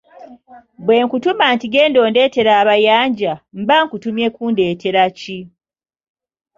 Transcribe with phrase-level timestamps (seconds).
[0.85, 5.39] Bwe nkutuma nti genda ondeetere abayanja, mba nkutumye kundeetera ki?